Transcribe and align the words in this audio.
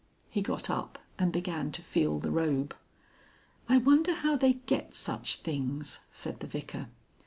He 0.31 0.41
got 0.41 0.67
up 0.67 0.97
and 1.19 1.31
began 1.31 1.71
to 1.73 1.83
feel 1.83 2.17
the 2.17 2.31
robe. 2.31 2.75
"I 3.69 3.77
wonder 3.77 4.15
how 4.15 4.35
they 4.35 4.53
get 4.53 4.95
such 4.95 5.35
things," 5.35 5.99
said 6.09 6.39
the 6.39 6.47
Vicar. 6.47 6.87